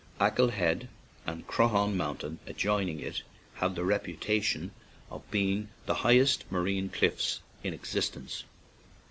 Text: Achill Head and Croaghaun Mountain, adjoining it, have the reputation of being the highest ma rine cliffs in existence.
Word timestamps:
Achill 0.19 0.47
Head 0.49 0.89
and 1.27 1.45
Croaghaun 1.45 1.93
Mountain, 1.95 2.39
adjoining 2.47 2.99
it, 2.99 3.21
have 3.57 3.75
the 3.75 3.83
reputation 3.83 4.71
of 5.11 5.29
being 5.29 5.69
the 5.85 5.93
highest 5.93 6.43
ma 6.51 6.57
rine 6.57 6.89
cliffs 6.89 7.39
in 7.63 7.71
existence. 7.75 8.43